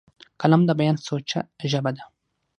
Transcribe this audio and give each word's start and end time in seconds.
قلم 0.41 0.61
د 0.65 0.71
بیان 0.79 0.97
سوچه 1.07 1.39
ژبه 1.71 1.91
ده 1.97 2.03